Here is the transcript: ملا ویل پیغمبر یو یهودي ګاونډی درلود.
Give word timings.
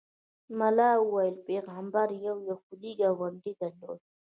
ملا 0.57 0.91
ویل 1.11 1.35
پیغمبر 1.47 2.07
یو 2.25 2.35
یهودي 2.49 2.91
ګاونډی 2.99 3.53
درلود. 3.61 3.99